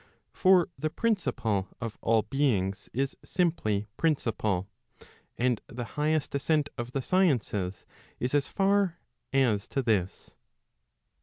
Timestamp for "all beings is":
2.01-3.15